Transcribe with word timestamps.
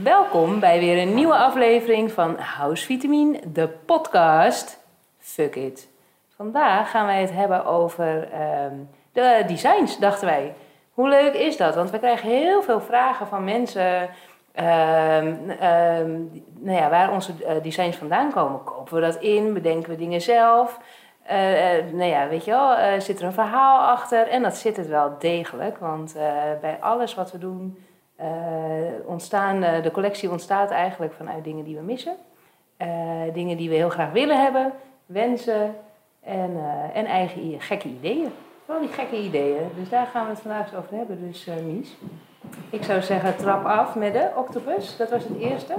Welkom 0.00 0.60
bij 0.60 0.78
weer 0.78 1.02
een 1.02 1.14
nieuwe 1.14 1.36
aflevering 1.36 2.12
van 2.12 2.36
House 2.36 2.84
Vitamin, 2.84 3.40
de 3.52 3.68
podcast. 3.68 4.78
Fuck 5.18 5.56
it. 5.56 5.88
Vandaag 6.36 6.90
gaan 6.90 7.06
wij 7.06 7.20
het 7.20 7.32
hebben 7.32 7.64
over 7.64 8.28
ehm, 8.32 8.74
de 9.12 9.44
designs, 9.46 9.98
dachten 9.98 10.26
wij. 10.26 10.54
Hoe 10.92 11.08
leuk 11.08 11.34
is 11.34 11.56
dat? 11.56 11.74
Want 11.74 11.90
we 11.90 11.98
krijgen 11.98 12.28
heel 12.28 12.62
veel 12.62 12.80
vragen 12.80 13.26
van 13.26 13.44
mensen 13.44 14.08
ehm, 14.52 15.34
nou 16.58 16.78
ja, 16.78 16.90
waar 16.90 17.12
onze 17.12 17.32
eh, 17.46 17.62
designs 17.62 17.96
vandaan 17.96 18.32
komen. 18.32 18.64
Kopen 18.64 18.94
we 18.94 19.00
dat 19.00 19.16
in? 19.16 19.52
Bedenken 19.52 19.90
we 19.90 19.96
dingen 19.96 20.20
zelf? 20.20 20.78
Eh, 21.22 21.38
nou 21.92 22.08
ja, 22.08 22.28
weet 22.28 22.44
je 22.44 22.50
wel, 22.50 23.00
zit 23.00 23.18
er 23.18 23.26
een 23.26 23.32
verhaal 23.32 23.88
achter? 23.88 24.28
En 24.28 24.42
dat 24.42 24.56
zit 24.56 24.76
het 24.76 24.88
wel 24.88 25.16
degelijk, 25.18 25.78
want 25.78 26.14
bij 26.60 26.76
alles 26.80 27.14
wat 27.14 27.32
we 27.32 27.38
doen, 27.38 27.78
ontstaan, 29.04 29.62
eh, 29.62 29.82
de 29.82 29.90
collectie 29.90 30.30
ontstaat 30.30 30.70
eigenlijk 30.70 31.12
vanuit 31.12 31.44
dingen 31.44 31.64
die 31.64 31.76
we 31.76 31.82
missen. 31.82 32.16
Eh, 32.82 32.88
dingen 33.32 33.56
die 33.56 33.68
we 33.68 33.74
heel 33.74 33.88
graag 33.88 34.12
willen 34.12 34.42
hebben, 34.42 34.72
wensen 35.06 35.74
en, 36.20 36.56
eh, 36.56 36.96
en 36.96 37.06
eigen 37.06 37.60
gekke 37.60 37.88
ideeën. 37.88 38.32
Vooral 38.64 38.82
die 38.82 38.92
gekke 38.92 39.16
ideeën. 39.16 39.70
Dus 39.76 39.88
daar 39.88 40.06
gaan 40.06 40.24
we 40.24 40.30
het 40.30 40.40
vandaag 40.40 40.74
over 40.74 40.96
hebben. 40.96 41.26
Dus 41.26 41.46
eh, 41.46 41.56
Mies, 41.56 41.96
ik 42.70 42.82
zou 42.82 43.02
zeggen 43.02 43.36
trap 43.36 43.64
af 43.64 43.94
met 43.94 44.12
de 44.12 44.30
octopus. 44.36 44.96
Dat 44.96 45.10
was 45.10 45.24
het 45.24 45.38
eerste. 45.38 45.74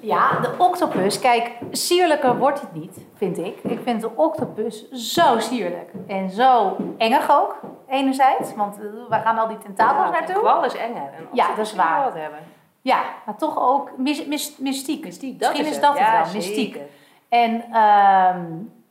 Ja, 0.00 0.40
de 0.40 0.54
octopus. 0.58 1.18
Kijk, 1.18 1.50
sierlijker 1.70 2.38
wordt 2.38 2.60
het 2.60 2.72
niet, 2.74 2.98
vind 3.16 3.38
ik. 3.38 3.58
Ik 3.62 3.80
vind 3.84 4.00
de 4.00 4.10
octopus 4.14 4.90
zo 4.90 5.38
sierlijk. 5.38 5.90
En 6.06 6.30
zo 6.30 6.76
engig 6.98 7.30
ook, 7.30 7.60
enerzijds. 7.88 8.54
Want 8.54 8.78
uh, 8.82 8.90
wij 9.08 9.20
gaan 9.20 9.38
al 9.38 9.48
die 9.48 9.58
tentakels 9.58 10.04
Ja, 10.04 10.10
naartoe. 10.10 10.38
kwal 10.42 10.64
is 10.64 10.74
enger. 10.76 11.10
Ja, 11.32 11.48
dat 11.54 11.66
is 11.66 11.74
waar. 11.74 12.04
wat 12.04 12.14
hebben. 12.14 12.38
Ja, 12.82 13.00
maar 13.26 13.36
toch 13.36 13.58
ook 13.58 13.90
mys- 13.96 14.26
mys- 14.26 14.56
mystiek. 14.58 15.04
Mystiek, 15.04 15.38
Misschien 15.38 15.66
is 15.66 15.80
dat 15.80 15.90
het 15.98 15.98
Ja, 16.06 16.22
wel, 16.22 16.32
mystiek. 16.32 16.54
zeker. 16.72 16.82
En 17.28 17.64
ehm, 17.72 18.44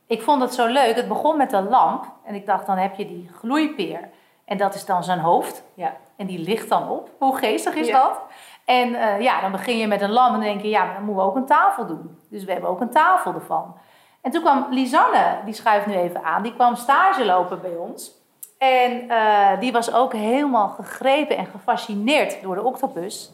ik 0.06 0.22
vond 0.22 0.40
het 0.40 0.54
zo 0.54 0.66
leuk. 0.66 0.96
Het 0.96 1.08
begon 1.08 1.36
met 1.36 1.52
een 1.52 1.68
lamp. 1.68 2.04
En 2.24 2.34
ik 2.34 2.46
dacht, 2.46 2.66
dan 2.66 2.76
heb 2.76 2.94
je 2.94 3.06
die 3.06 3.30
gloeipeer. 3.38 4.08
En 4.44 4.56
dat 4.58 4.74
is 4.74 4.84
dan 4.84 5.04
zijn 5.04 5.18
hoofd. 5.18 5.62
Ja. 5.74 5.92
En 6.16 6.26
die 6.26 6.38
ligt 6.38 6.68
dan 6.68 6.88
op. 6.90 7.10
Hoe 7.18 7.36
geestig 7.36 7.74
is 7.74 7.86
Ja. 7.86 8.02
dat? 8.02 8.20
En 8.68 8.94
eh, 8.94 9.20
ja, 9.20 9.40
dan 9.40 9.50
begin 9.50 9.78
je 9.78 9.86
met 9.86 10.00
een 10.00 10.10
lamp 10.10 10.34
en 10.34 10.40
denk 10.40 10.60
je, 10.60 10.68
ja, 10.68 10.84
maar 10.84 10.94
dan 10.94 11.04
moeten 11.04 11.24
we 11.24 11.30
ook 11.30 11.36
een 11.36 11.46
tafel 11.46 11.86
doen. 11.86 12.18
Dus 12.30 12.44
we 12.44 12.52
hebben 12.52 12.70
ook 12.70 12.80
een 12.80 12.90
tafel 12.90 13.34
ervan. 13.34 13.76
En 14.22 14.30
toen 14.30 14.42
kwam 14.42 14.66
Lisanne, 14.70 15.38
die 15.44 15.54
schuift 15.54 15.86
nu 15.86 15.94
even 15.94 16.24
aan, 16.24 16.42
die 16.42 16.54
kwam 16.54 16.76
stage 16.76 17.24
lopen 17.24 17.60
bij 17.60 17.76
ons. 17.76 18.12
En 18.58 19.08
eh, 19.08 19.60
die 19.60 19.72
was 19.72 19.92
ook 19.92 20.12
helemaal 20.12 20.68
gegrepen 20.68 21.36
en 21.36 21.46
gefascineerd 21.46 22.42
door 22.42 22.54
de 22.54 22.62
octopus. 22.62 23.32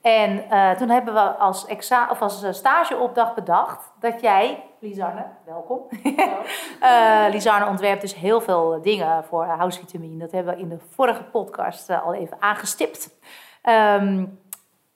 En 0.00 0.50
eh, 0.50 0.70
toen 0.70 0.88
hebben 0.88 1.14
we 1.14 1.20
als, 1.20 1.66
exa 1.66 2.08
of 2.10 2.22
als 2.22 2.46
stageopdracht 2.50 3.34
bedacht 3.34 3.92
dat 4.00 4.20
jij, 4.20 4.64
Lisanne, 4.78 5.24
welkom. 5.46 5.80
Eh 6.80 7.24
Lisanne 7.30 7.66
ontwerpt 7.66 8.00
dus 8.00 8.14
heel 8.14 8.40
veel 8.40 8.82
dingen 8.82 9.24
voor 9.24 9.44
House 9.44 9.78
Vitamin. 9.78 10.18
Dat 10.18 10.32
hebben 10.32 10.54
we 10.54 10.60
in 10.60 10.68
de 10.68 10.78
vorige 10.94 11.22
podcast 11.22 11.90
al 11.90 12.14
even 12.14 12.36
aangestipt. 12.40 13.10
Ehm, 13.62 14.24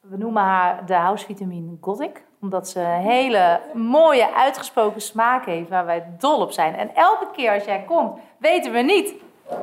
we 0.09 0.17
noemen 0.17 0.43
haar 0.43 0.87
de 0.87 0.95
House 0.95 1.25
Vitamin 1.25 1.79
Gothic. 1.81 2.25
Omdat 2.41 2.69
ze 2.69 2.81
een 2.81 3.01
hele 3.01 3.61
mooie, 3.75 4.35
uitgesproken 4.35 5.01
smaak 5.01 5.45
heeft 5.45 5.69
waar 5.69 5.87
wij 5.87 6.07
dol 6.19 6.41
op 6.41 6.53
zijn. 6.53 6.75
En 6.75 6.95
elke 6.95 7.31
keer 7.33 7.53
als 7.53 7.65
jij 7.65 7.85
komt, 7.87 8.19
weten 8.39 8.73
we 8.73 8.79
niet 8.79 9.15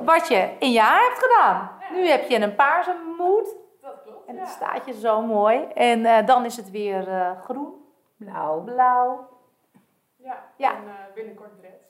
wat 0.06 0.28
je 0.28 0.50
in 0.60 0.72
je 0.72 0.80
haar 0.80 1.02
hebt 1.02 1.24
gedaan. 1.24 1.70
Nu 1.94 2.08
heb 2.08 2.30
je 2.30 2.40
een 2.42 2.56
paarse 2.56 2.96
moed. 3.18 3.56
Dat 3.82 3.94
klopt. 4.04 4.28
En 4.28 4.38
het 4.38 4.50
staat 4.50 4.86
je 4.86 4.94
zo 5.00 5.22
mooi. 5.22 5.60
En 5.74 6.06
eh, 6.06 6.26
dan 6.26 6.46
is 6.46 6.56
het 6.56 6.72
weer 6.72 7.08
eh, 7.10 7.30
groen, 7.44 7.74
blauw, 8.18 8.60
blauw. 8.64 9.28
Ja, 10.18 10.38
Ja. 10.58 10.70
en 10.72 10.78
eh, 10.88 11.14
binnenkort 11.16 11.50
dreads. 11.60 11.82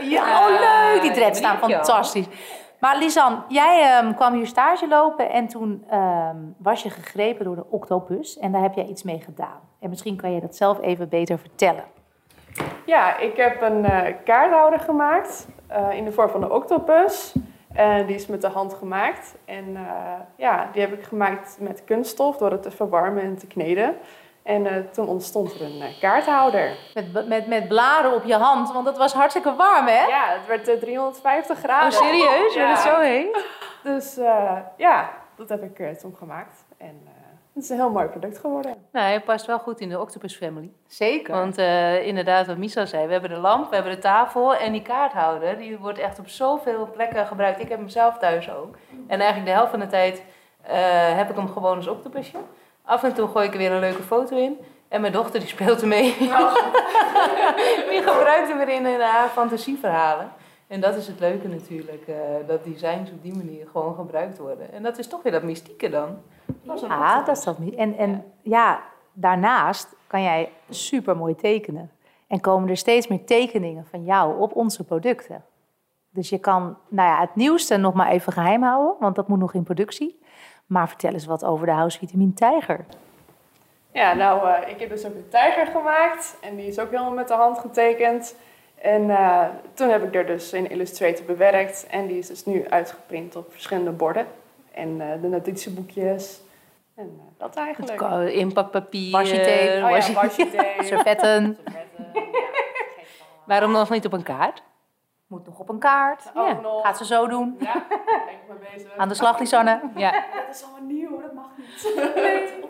Ja, 0.00 0.48
oh 0.48 0.60
leuk! 0.60 1.02
Die 1.02 1.10
dreads 1.12 1.38
staan 1.38 1.58
fantastisch. 1.58 2.26
Maar 2.82 2.98
Lisan, 2.98 3.44
jij 3.48 3.80
ehm, 3.80 4.14
kwam 4.14 4.34
hier 4.34 4.46
stage 4.46 4.88
lopen 4.88 5.30
en 5.30 5.46
toen 5.46 5.84
ehm, 5.90 6.36
was 6.58 6.82
je 6.82 6.90
gegrepen 6.90 7.44
door 7.44 7.54
de 7.54 7.64
octopus. 7.70 8.38
En 8.38 8.52
daar 8.52 8.62
heb 8.62 8.74
jij 8.74 8.86
iets 8.86 9.02
mee 9.02 9.20
gedaan. 9.20 9.60
En 9.80 9.88
misschien 9.88 10.16
kan 10.16 10.32
je 10.32 10.40
dat 10.40 10.56
zelf 10.56 10.80
even 10.80 11.08
beter 11.08 11.38
vertellen. 11.38 11.84
Ja, 12.86 13.18
ik 13.18 13.36
heb 13.36 13.62
een 13.62 13.84
eh, 13.84 14.14
kaarthouder 14.24 14.80
gemaakt 14.80 15.48
eh, 15.66 15.92
in 15.92 16.04
de 16.04 16.12
vorm 16.12 16.28
van 16.28 16.42
een 16.42 16.50
octopus. 16.50 17.34
En 17.72 18.06
die 18.06 18.14
is 18.14 18.26
met 18.26 18.40
de 18.40 18.48
hand 18.48 18.74
gemaakt. 18.74 19.34
En 19.44 19.76
ja, 20.36 20.68
die 20.72 20.80
heb 20.80 20.92
ik 20.92 21.02
gemaakt 21.02 21.56
met 21.60 21.84
kunststof 21.84 22.36
door 22.36 22.50
het 22.50 22.62
te 22.62 22.70
verwarmen 22.70 23.22
en 23.22 23.38
te 23.38 23.46
kneden. 23.46 23.94
En 24.42 24.66
eh, 24.66 24.76
toen 24.92 25.08
ontstond 25.08 25.54
er 25.54 25.62
een 25.62 25.80
eh, 25.82 26.00
kaarthouder. 26.00 26.76
Met, 26.94 27.28
met, 27.28 27.46
met 27.46 27.68
blaren 27.68 28.14
op 28.14 28.24
je 28.24 28.34
hand, 28.34 28.72
want 28.72 28.86
het 28.86 28.96
was 28.96 29.12
hartstikke 29.12 29.54
warm, 29.54 29.86
hè? 29.86 30.04
Ja, 30.06 30.24
het 30.28 30.46
werd 30.46 30.68
eh, 30.68 30.78
350 30.78 31.58
graden. 31.58 31.98
Oh, 32.00 32.06
serieus? 32.06 32.54
Ja. 32.54 32.68
Het 32.70 32.78
zo 32.78 33.00
heen? 33.00 33.36
Dus 33.82 34.16
eh, 34.16 34.56
ja, 34.76 35.10
dat 35.36 35.48
heb 35.48 35.62
ik 35.62 35.78
eh, 35.78 35.90
toen 35.90 36.14
gemaakt. 36.18 36.64
En 36.78 37.00
eh, 37.04 37.10
het 37.54 37.62
is 37.62 37.68
een 37.70 37.76
heel 37.76 37.90
mooi 37.90 38.06
product 38.06 38.38
geworden. 38.38 38.74
Nou, 38.92 39.06
hij 39.06 39.20
past 39.20 39.46
wel 39.46 39.58
goed 39.58 39.80
in 39.80 39.88
de 39.88 40.00
Octopus 40.00 40.36
Family. 40.36 40.70
Zeker. 40.86 41.34
Want 41.34 41.58
eh, 41.58 42.06
inderdaad, 42.06 42.46
wat 42.46 42.56
Misa 42.56 42.84
zei, 42.86 43.06
we 43.06 43.12
hebben 43.12 43.30
de 43.30 43.36
lamp, 43.36 43.68
we 43.68 43.74
hebben 43.74 43.92
de 43.94 43.98
tafel 43.98 44.54
en 44.54 44.72
die 44.72 44.82
kaarthouder. 44.82 45.58
Die 45.58 45.78
wordt 45.78 45.98
echt 45.98 46.18
op 46.18 46.28
zoveel 46.28 46.90
plekken 46.92 47.26
gebruikt. 47.26 47.60
Ik 47.60 47.68
heb 47.68 47.78
hem 47.78 47.88
zelf 47.88 48.18
thuis 48.18 48.50
ook. 48.50 48.76
En 49.06 49.18
eigenlijk 49.20 49.46
de 49.46 49.52
helft 49.56 49.70
van 49.70 49.80
de 49.80 49.86
tijd 49.86 50.22
eh, 50.62 51.16
heb 51.16 51.30
ik 51.30 51.36
hem 51.36 51.48
gewoon 51.48 51.76
als 51.76 51.86
octopusje. 51.88 52.38
Af 52.84 53.02
en 53.02 53.14
toe 53.14 53.28
gooi 53.28 53.46
ik 53.46 53.52
er 53.52 53.58
weer 53.58 53.72
een 53.72 53.80
leuke 53.80 54.02
foto 54.02 54.36
in. 54.36 54.58
En 54.88 55.00
mijn 55.00 55.12
dochter 55.12 55.40
die 55.40 55.48
speelt 55.48 55.80
ermee. 55.80 56.16
die 57.90 58.02
gebruikt 58.02 58.48
hem 58.48 58.58
weer 58.58 58.68
in, 58.68 58.86
in 58.86 59.00
haar 59.00 59.28
fantasieverhalen. 59.28 60.32
En 60.66 60.80
dat 60.80 60.96
is 60.96 61.06
het 61.06 61.20
leuke 61.20 61.48
natuurlijk, 61.48 62.06
eh, 62.06 62.14
dat 62.46 62.64
designs 62.64 63.10
op 63.10 63.22
die 63.22 63.34
manier 63.34 63.66
gewoon 63.72 63.94
gebruikt 63.94 64.38
worden. 64.38 64.72
En 64.72 64.82
dat 64.82 64.98
is 64.98 65.06
toch 65.06 65.22
weer 65.22 65.32
dat 65.32 65.42
mystieke 65.42 65.90
dan. 65.90 66.18
Een 66.66 66.88
Ja, 66.88 67.22
dat 67.22 67.36
is 67.36 67.44
dat 67.44 67.58
niet. 67.58 67.74
En, 67.74 67.96
en 67.96 68.24
ja. 68.42 68.82
daarnaast 69.12 69.94
kan 70.06 70.22
jij 70.22 70.52
super 70.68 71.16
mooi 71.16 71.34
tekenen. 71.34 71.90
En 72.26 72.40
komen 72.40 72.68
er 72.68 72.76
steeds 72.76 73.08
meer 73.08 73.24
tekeningen 73.24 73.86
van 73.86 74.04
jou 74.04 74.40
op 74.40 74.56
onze 74.56 74.84
producten. 74.84 75.44
Dus 76.10 76.28
je 76.28 76.38
kan 76.38 76.76
nou 76.88 77.08
ja, 77.08 77.20
het 77.20 77.34
nieuwste 77.34 77.76
nog 77.76 77.94
maar 77.94 78.08
even 78.08 78.32
geheim 78.32 78.62
houden, 78.62 78.94
want 79.00 79.14
dat 79.14 79.28
moet 79.28 79.38
nog 79.38 79.54
in 79.54 79.62
productie. 79.62 80.20
Maar 80.72 80.88
vertel 80.88 81.12
eens 81.12 81.26
wat 81.26 81.44
over 81.44 81.66
de 81.66 81.72
House 81.72 81.98
Vitamin 81.98 82.34
Tijger. 82.34 82.84
Ja, 83.92 84.12
nou, 84.14 84.48
eh, 84.48 84.68
ik 84.70 84.80
heb 84.80 84.88
dus 84.88 85.04
ook 85.06 85.14
een 85.14 85.28
tijger 85.28 85.66
gemaakt. 85.66 86.36
En 86.40 86.56
die 86.56 86.66
is 86.66 86.78
ook 86.78 86.90
helemaal 86.90 87.12
met 87.12 87.28
de 87.28 87.34
hand 87.34 87.58
getekend. 87.58 88.34
En 88.74 89.10
eh, 89.10 89.44
toen 89.74 89.88
heb 89.88 90.02
ik 90.02 90.14
er 90.14 90.26
dus 90.26 90.52
in 90.52 90.70
Illustrator 90.70 91.24
bewerkt. 91.26 91.86
En 91.90 92.06
die 92.06 92.18
is 92.18 92.26
dus 92.26 92.44
nu 92.44 92.68
uitgeprint 92.68 93.36
op 93.36 93.52
verschillende 93.52 93.90
borden. 93.90 94.26
En 94.74 95.00
eh, 95.00 95.22
de 95.22 95.28
notitieboekjes. 95.28 96.40
En 96.94 97.20
dat 97.38 97.56
eigenlijk. 97.56 98.30
Inpakpapier. 98.32 99.10
Washi-tape. 99.12 99.70
Oh 99.72 99.78
ja, 99.78 99.90
washi- 99.90 100.14
washi-tape. 100.14 100.84
Servetten. 100.88 101.58
Waarom 103.46 103.72
nog 103.72 103.90
niet 103.90 104.06
op 104.06 104.12
een 104.12 104.22
kaart? 104.22 104.62
Moet 105.32 105.46
nog 105.46 105.58
op 105.58 105.68
een 105.68 105.78
kaart. 105.78 106.30
Ja. 106.34 106.60
nog. 106.60 106.82
Gaat 106.82 106.96
ze 106.96 107.04
zo 107.04 107.26
doen. 107.26 107.56
Ja, 107.58 107.72
daar 107.72 107.84
ben 107.88 108.34
ik 108.34 108.60
mee 108.60 108.74
bezig. 108.74 108.96
Aan 108.96 109.08
de 109.08 109.14
slag, 109.14 109.38
Lisanne. 109.38 109.80
Ja. 109.96 110.10
Dat 110.46 110.54
is 110.56 110.62
allemaal 110.64 110.82
nieuw, 110.82 111.20
dat 111.20 111.32
mag 111.32 111.50
niet. 111.56 112.66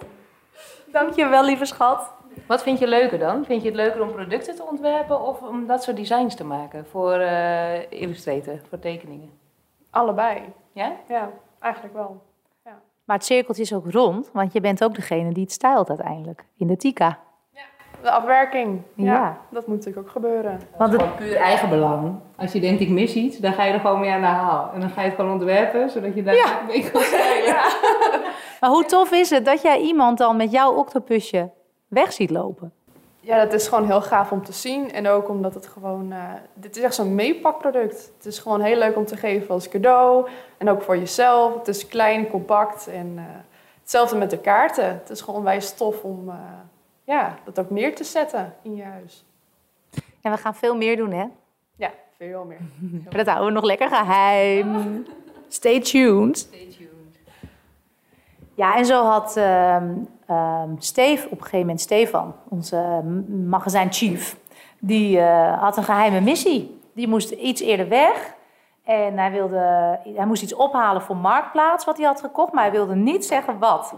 Dankjewel, 0.92 1.44
lieve 1.44 1.64
schat. 1.64 2.12
Wat 2.46 2.62
vind 2.62 2.78
je 2.78 2.86
leuker 2.86 3.18
dan? 3.18 3.44
Vind 3.44 3.62
je 3.62 3.68
het 3.68 3.76
leuker 3.76 4.02
om 4.02 4.12
producten 4.12 4.56
te 4.56 4.62
ontwerpen 4.62 5.20
of 5.20 5.42
om 5.42 5.66
dat 5.66 5.82
soort 5.82 5.96
designs 5.96 6.34
te 6.34 6.44
maken 6.44 6.86
voor 6.86 7.12
eh 7.12 7.90
Illustrator, 7.90 8.60
voor 8.68 8.78
tekeningen? 8.78 9.30
Allebei. 9.90 10.52
Ja? 10.72 10.92
Ja, 11.08 11.30
eigenlijk 11.60 11.94
wel. 11.94 12.22
Maar 13.04 13.16
het 13.16 13.26
cirkeltje 13.26 13.62
is 13.62 13.74
ook 13.74 13.90
rond, 13.90 14.30
want 14.32 14.52
je 14.52 14.60
bent 14.60 14.84
ook 14.84 14.94
degene 14.94 15.32
die 15.32 15.42
het 15.42 15.52
stijlt 15.52 15.88
uiteindelijk. 15.88 16.44
In 16.56 16.66
de 16.66 16.76
Tika. 16.76 17.18
De 18.02 18.10
afwerking. 18.10 18.80
Ja, 18.94 19.04
Ja. 19.04 19.36
dat 19.50 19.66
moet 19.66 19.76
natuurlijk 19.76 20.06
ook 20.06 20.12
gebeuren. 20.12 20.60
Want 20.78 20.92
het, 20.92 21.16
puur 21.16 21.36
eigen 21.36 21.68
belang. 21.68 22.14
Als 22.36 22.52
je 22.52 22.60
denkt 22.60 22.80
ik 22.80 22.88
mis 22.88 23.14
iets, 23.14 23.38
dan 23.38 23.52
ga 23.52 23.64
je 23.64 23.72
er 23.72 23.80
gewoon 23.80 24.00
mee 24.00 24.10
aan 24.10 24.20
de 24.20 24.26
haal. 24.26 24.70
En 24.74 24.80
dan 24.80 24.90
ga 24.90 25.00
je 25.00 25.06
het 25.06 25.16
gewoon 25.16 25.32
ontwerpen, 25.32 25.90
zodat 25.90 26.14
je 26.14 26.22
daar 26.22 26.34
Ja. 26.34 26.60
mee 26.66 26.90
kan 26.90 27.00
stijlen. 27.02 27.54
Maar 28.60 28.70
hoe 28.70 28.84
tof 28.84 29.12
is 29.12 29.30
het 29.30 29.44
dat 29.44 29.62
jij 29.62 29.80
iemand 29.80 30.18
dan 30.18 30.36
met 30.36 30.50
jouw 30.50 30.72
octopusje 30.72 31.50
weg 31.88 32.12
ziet 32.12 32.30
lopen? 32.30 32.72
Ja, 33.20 33.38
dat 33.44 33.52
is 33.52 33.68
gewoon 33.68 33.86
heel 33.86 34.02
gaaf 34.02 34.32
om 34.32 34.44
te 34.44 34.52
zien. 34.52 34.92
En 34.92 35.08
ook 35.08 35.28
omdat 35.28 35.54
het 35.54 35.66
gewoon... 35.66 36.12
eh, 36.12 36.18
dit 36.54 36.76
is 36.76 36.82
echt 36.82 36.94
zo'n 36.94 37.14
meepakproduct. 37.14 38.12
Het 38.16 38.26
is 38.26 38.38
gewoon 38.38 38.60
heel 38.60 38.76
leuk 38.78 38.96
om 38.96 39.04
te 39.06 39.16
geven 39.16 39.54
als 39.54 39.68
cadeau. 39.68 40.28
En 40.58 40.68
ook 40.70 40.82
voor 40.82 40.96
jezelf. 40.98 41.54
Het 41.54 41.68
is 41.68 41.86
klein, 41.86 42.28
compact. 42.28 42.86
En 42.86 43.12
eh, 43.16 43.24
hetzelfde 43.80 44.16
met 44.16 44.30
de 44.30 44.38
kaarten. 44.38 44.84
Het 44.84 45.10
is 45.10 45.20
gewoon 45.20 45.38
onwijs 45.38 45.72
tof 45.74 46.02
om 46.02 46.28
eh, 46.28 46.34
ja, 47.04 47.38
dat 47.44 47.58
ook 47.58 47.70
neer 47.70 47.94
te 47.94 48.04
zetten 48.04 48.54
in 48.62 48.74
je 48.74 48.82
huis. 48.82 49.24
En 50.20 50.30
we 50.30 50.36
gaan 50.36 50.54
veel 50.54 50.76
meer 50.76 50.96
doen, 50.96 51.12
hè? 51.12 51.24
Ja, 51.76 51.92
veel 52.16 52.44
meer. 52.44 52.60
Maar 53.04 53.16
dat 53.16 53.26
houden 53.26 53.46
we 53.46 53.52
nog 53.52 53.64
lekker 53.64 53.88
geheim. 53.88 55.04
Stay 55.48 55.80
tuned. 55.80 56.38
Stay 56.38 56.68
tuned. 56.70 56.90
Ja, 58.54 58.76
en 58.76 58.86
zo 58.86 59.04
had 59.04 59.36
ehm 59.36 59.90
ehm, 60.26 60.70
Steve, 60.78 61.24
op 61.24 61.30
een 61.30 61.38
gegeven 61.38 61.58
moment 61.60 61.80
Stefan, 61.80 62.34
onze 62.48 63.02
magazijn-chief, 63.48 64.36
die 64.78 65.18
eh, 65.18 65.62
had 65.62 65.76
een 65.76 65.84
geheime 65.84 66.20
missie. 66.20 66.80
Die 66.94 67.08
moest 67.08 67.30
iets 67.30 67.60
eerder 67.60 67.88
weg. 67.88 68.34
En 68.84 69.18
hij, 69.18 69.30
wilde, 69.30 69.98
hij 70.14 70.26
moest 70.26 70.42
iets 70.42 70.54
ophalen 70.54 71.02
voor 71.02 71.16
Marktplaats, 71.16 71.84
wat 71.84 71.96
hij 71.96 72.06
had 72.06 72.20
gekocht, 72.20 72.52
maar 72.52 72.62
hij 72.62 72.72
wilde 72.72 72.94
niet 72.94 73.24
zeggen 73.24 73.58
wat. 73.58 73.94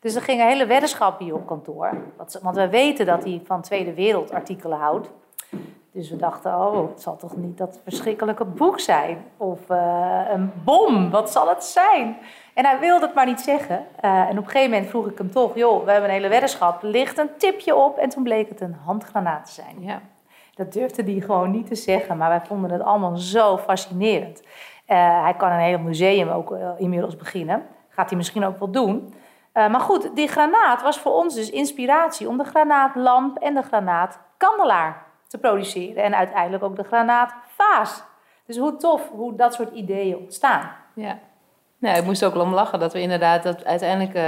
Dus 0.00 0.14
er 0.14 0.22
ging 0.22 0.40
een 0.40 0.46
hele 0.46 0.66
weddenschap 0.66 1.18
hier 1.18 1.34
op 1.34 1.46
kantoor. 1.46 1.90
Want- 2.16 2.54
we 2.54 2.68
weten 2.68 3.06
dat 3.06 3.24
hij 3.24 3.42
van 3.44 3.62
Tweede 3.62 3.94
Wereld 3.94 4.32
artikelen 4.32 4.78
houdt. 4.78 5.10
Dus 5.92 6.10
we 6.10 6.16
dachten, 6.16 6.54
oh, 6.54 6.88
het 6.88 7.02
zal 7.02 7.16
toch 7.16 7.36
niet 7.36 7.58
dat 7.58 7.80
verschrikkelijke 7.82 8.44
boek 8.44 8.80
zijn? 8.80 9.24
Of 9.36 9.70
eh, 9.70 10.20
een 10.30 10.52
bom, 10.64 11.10
wat 11.10 11.30
zal 11.30 11.48
het 11.48 11.64
zijn? 11.64 12.16
En 12.54 12.64
hij 12.64 12.78
wilde 12.78 13.06
het 13.06 13.14
maar 13.14 13.26
niet 13.26 13.40
zeggen. 13.40 13.86
Eh, 14.00 14.20
en 14.20 14.38
op 14.38 14.44
een 14.44 14.50
gegeven 14.50 14.70
moment 14.70 14.88
vroeg 14.90 15.06
ik 15.06 15.18
hem 15.18 15.30
toch, 15.30 15.54
joh, 15.54 15.84
we 15.84 15.90
hebben 15.90 16.08
een 16.08 16.16
hele 16.16 16.28
weddenschap. 16.28 16.82
Ligt 16.82 17.18
een 17.18 17.30
tipje 17.36 17.76
op? 17.76 17.98
En 17.98 18.08
toen 18.08 18.22
bleek 18.22 18.48
het 18.48 18.60
een 18.60 18.76
handgranaat 18.84 19.44
te 19.46 19.52
zijn. 19.52 19.76
Ja. 19.80 20.00
Dat 20.58 20.72
durfde 20.72 21.02
hij 21.02 21.20
gewoon 21.20 21.50
niet 21.50 21.66
te 21.66 21.74
zeggen, 21.74 22.16
maar 22.16 22.28
wij 22.28 22.40
vonden 22.46 22.70
het 22.70 22.82
allemaal 22.82 23.16
zo 23.16 23.58
fascinerend. 23.58 24.42
Eh, 24.86 25.22
hij 25.22 25.34
kan 25.34 25.52
een 25.52 25.58
heel 25.58 25.78
museum 25.78 26.28
ook 26.28 26.52
eh, 26.52 26.70
inmiddels 26.76 27.16
beginnen. 27.16 27.66
Gaat 27.88 28.08
hij 28.08 28.18
misschien 28.18 28.44
ook 28.44 28.58
wel 28.58 28.70
doen. 28.70 29.14
Eh, 29.52 29.68
maar 29.68 29.80
goed, 29.80 30.16
die 30.16 30.28
granaat 30.28 30.82
was 30.82 30.98
voor 30.98 31.12
ons 31.12 31.34
dus 31.34 31.50
inspiratie 31.50 32.28
om 32.28 32.38
de 32.38 32.44
granaatlamp 32.44 33.38
en 33.38 33.54
de 33.54 33.62
granaatkandelaar 33.62 35.06
te 35.26 35.38
produceren. 35.38 36.02
En 36.02 36.16
uiteindelijk 36.16 36.62
ook 36.62 36.76
de 36.76 36.84
granaatvaas. 36.84 38.02
Dus 38.46 38.56
hoe 38.56 38.76
tof 38.76 39.10
hoe 39.10 39.36
dat 39.36 39.54
soort 39.54 39.72
ideeën 39.72 40.16
ontstaan. 40.16 40.70
Ja. 40.94 41.18
Nou, 41.78 41.98
ik 41.98 42.04
moest 42.04 42.24
ook 42.24 42.34
wel 42.34 42.42
om 42.42 42.54
lachen 42.54 42.80
dat 42.80 42.92
we 42.92 43.00
inderdaad 43.00 43.42
dat 43.42 43.64
uiteindelijk 43.64 44.18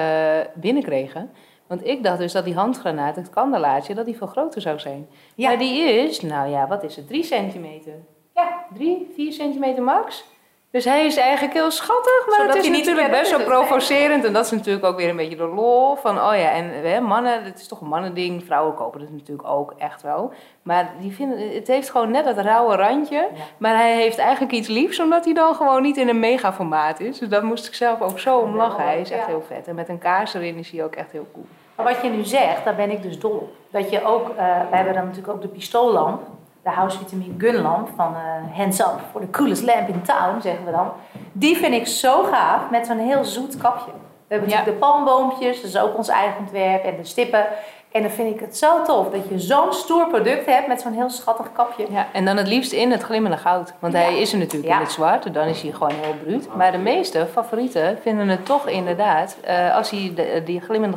binnenkregen. 0.55 1.31
Want 1.71 1.87
ik 1.87 2.03
dacht 2.03 2.19
dus 2.19 2.33
dat 2.33 2.45
die 2.45 2.55
handgranaat, 2.55 3.17
het 3.17 3.31
kandelaartje, 3.31 3.95
dat 3.95 4.07
die 4.07 4.17
veel 4.17 4.27
groter 4.27 4.61
zou 4.61 4.79
zijn. 4.79 5.09
Ja. 5.35 5.49
Maar 5.49 5.59
die 5.59 5.83
is, 5.83 6.21
nou 6.21 6.51
ja, 6.51 6.67
wat 6.69 6.83
is 6.83 6.97
het? 6.97 7.07
Drie 7.07 7.25
centimeter. 7.25 7.93
Ja, 8.35 8.65
Drie, 8.75 9.11
vier 9.15 9.33
centimeter 9.33 9.83
max. 9.83 10.25
Dus 10.71 10.85
hij 10.85 11.07
is 11.07 11.17
eigenlijk 11.17 11.55
heel 11.55 11.71
schattig, 11.71 12.27
maar 12.27 12.37
Zodat 12.41 12.55
het 12.55 12.65
is 12.65 12.71
natuurlijk 12.71 13.11
best 13.11 13.33
is. 13.33 13.45
provocerend. 13.45 14.25
En 14.25 14.33
dat 14.33 14.45
is 14.45 14.51
natuurlijk 14.51 14.85
ook 14.85 14.97
weer 14.97 15.09
een 15.09 15.17
beetje 15.17 15.37
de 15.37 15.47
lol 15.47 15.97
van, 15.97 16.17
oh 16.17 16.37
ja, 16.37 16.51
en 16.53 16.71
hè, 16.83 17.01
mannen, 17.01 17.45
het 17.45 17.61
is 17.61 17.69
toch 17.69 17.81
een 17.81 17.89
mannending. 17.89 18.45
Vrouwen 18.45 18.75
kopen 18.75 19.01
het 19.01 19.13
natuurlijk 19.13 19.49
ook 19.49 19.75
echt 19.79 20.03
wel. 20.03 20.33
Maar 20.63 20.91
die 21.01 21.13
vinden, 21.13 21.55
het 21.55 21.67
heeft 21.67 21.91
gewoon 21.91 22.11
net 22.11 22.25
dat 22.25 22.39
rauwe 22.39 22.77
randje. 22.77 23.29
Ja. 23.35 23.45
Maar 23.59 23.77
hij 23.77 23.95
heeft 23.95 24.19
eigenlijk 24.19 24.53
iets 24.53 24.69
liefs, 24.69 25.01
omdat 25.01 25.25
hij 25.25 25.35
dan 25.35 25.55
gewoon 25.55 25.83
niet 25.83 25.97
in 25.97 26.09
een 26.09 26.21
megaformaat 26.21 27.01
is. 27.01 27.19
Dus 27.19 27.29
daar 27.29 27.45
moest 27.45 27.67
ik 27.67 27.75
zelf 27.75 28.01
ook 28.01 28.19
zo 28.19 28.39
om 28.39 28.57
lachen. 28.57 28.85
Hij 28.85 29.01
is 29.01 29.11
echt 29.11 29.27
heel 29.27 29.43
vet. 29.47 29.69
En 29.69 29.75
met 29.75 29.89
een 29.89 29.99
kaars 29.99 30.35
erin 30.35 30.57
is 30.57 30.71
hij 30.71 30.85
ook 30.85 30.95
echt 30.95 31.13
heel 31.13 31.27
cool. 31.33 31.47
Maar 31.83 31.93
wat 31.93 32.03
je 32.03 32.11
nu 32.11 32.25
zegt, 32.25 32.65
daar 32.65 32.75
ben 32.75 32.91
ik 32.91 33.03
dus 33.03 33.19
dol 33.19 33.31
op. 33.31 33.49
Dat 33.71 33.91
je 33.91 34.05
ook, 34.05 34.29
eh, 34.29 34.37
we 34.71 34.77
hebben 34.77 34.95
dan 34.95 35.05
natuurlijk 35.05 35.33
ook 35.33 35.43
de 35.43 35.49
pistoollamp, 35.49 36.21
de 36.63 36.71
House 36.71 36.99
Vitamin 36.99 37.35
Gun 37.39 37.63
lamp 37.63 37.89
van 37.97 38.15
eh 38.15 38.57
Hands 38.59 38.81
Up 38.81 38.99
for 39.11 39.21
the 39.21 39.31
coolest 39.31 39.63
lamp 39.63 39.89
in 39.89 40.03
town, 40.03 40.41
zeggen 40.41 40.65
we 40.65 40.71
dan. 40.71 40.89
Die 41.33 41.57
vind 41.57 41.75
ik 41.75 41.87
zo 41.87 42.23
gaaf 42.23 42.71
met 42.71 42.87
zo'n 42.87 42.99
heel 42.99 43.25
zoet 43.25 43.57
kapje. 43.57 43.91
We 44.27 44.37
hebben 44.37 44.49
Ja. 44.49 44.57
natuurlijk 44.57 44.81
de 44.83 44.87
palmboompjes, 44.87 45.57
dat 45.61 45.71
is 45.71 45.79
ook 45.79 45.97
ons 45.97 46.09
eigen 46.09 46.39
ontwerp, 46.39 46.85
en 46.85 46.97
de 46.97 47.05
stippen. 47.05 47.45
En 47.91 48.03
dan 48.03 48.11
vind 48.11 48.35
ik 48.35 48.41
het 48.41 48.57
zo 48.57 48.83
tof 48.83 49.11
dat 49.11 49.29
je 49.29 49.39
zo'n 49.39 49.73
stoer 49.73 50.07
product 50.09 50.47
hebt 50.47 50.67
met 50.69 50.81
zo'n 50.81 50.93
heel 50.93 51.11
schattig 51.11 51.53
kapje. 51.53 51.87
Ja, 51.91 52.07
en 52.13 52.25
dan 52.25 52.37
het 52.37 52.47
liefst 52.49 52.73
in 52.73 52.91
het 52.91 53.03
glimmende 53.03 53.37
goud. 53.37 53.73
Want 53.79 53.93
hij 53.93 54.21
is 54.21 54.33
er 54.33 54.39
natuurlijk 54.39 54.69
Ja. 54.73 54.77
in 54.77 54.83
het 54.83 54.93
zwart, 54.93 55.35
dan 55.35 55.47
is 55.47 55.63
hij 55.63 55.71
gewoon 55.73 55.93
heel 56.01 56.15
bruut. 56.25 56.49
Maar 56.57 56.73
de 56.73 56.79
meeste 56.79 57.27
favorieten 57.33 57.99
vinden 58.03 58.29
het 58.29 58.47
toch 58.47 58.69
inderdaad, 58.69 59.37
eh, 59.45 59.75
als 59.77 59.91
hij 59.91 60.13
de, 60.15 60.43
die 60.45 60.61
glimmende 60.61 60.97